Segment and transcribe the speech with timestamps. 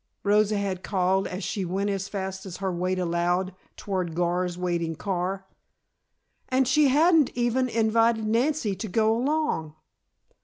[0.23, 4.95] Rosa had called as she went as fast as her weight allowed, toward Gar's waiting
[4.95, 5.45] car.
[6.49, 9.75] And she hadn't even invited Nancy to go along!